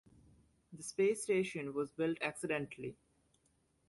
The 0.73 0.81
space 0.81 1.21
station 1.21 1.75
was 1.75 1.91
built 1.91 2.17
accidentally. 2.23 2.97